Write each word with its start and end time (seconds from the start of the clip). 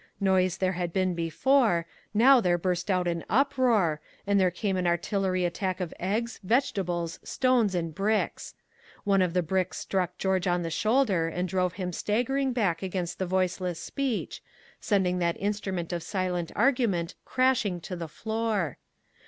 Noise 0.19 0.57
there 0.57 0.71
had 0.71 0.91
been 0.91 1.13
before; 1.13 1.85
now 2.11 2.41
there 2.41 2.57
burst 2.57 2.89
out 2.89 3.07
an 3.07 3.23
uproar, 3.29 4.01
and 4.25 4.39
there 4.39 4.49
came 4.49 4.75
an 4.75 4.87
artillery 4.87 5.45
attack 5.45 5.79
of 5.79 5.93
eggs, 5.99 6.39
vegetables, 6.41 7.19
stones 7.21 7.75
and 7.75 7.93
bricks. 7.93 8.55
One 9.03 9.21
of 9.21 9.33
the 9.35 9.43
bricks 9.43 9.77
struck 9.77 10.17
George 10.17 10.47
on 10.47 10.63
the 10.63 10.71
shoulder 10.71 11.27
and 11.27 11.47
drove 11.47 11.73
him 11.73 11.93
staggering 11.93 12.51
back 12.51 12.81
against 12.81 13.19
the 13.19 13.27
Voiceless 13.27 13.79
Speech, 13.79 14.41
sending 14.79 15.19
that 15.19 15.37
instrument 15.39 15.93
of 15.93 16.01
silent 16.01 16.51
argument 16.55 17.13
crashing 17.23 17.79
to 17.81 17.95
the 17.95 18.07
floor. 18.07 18.79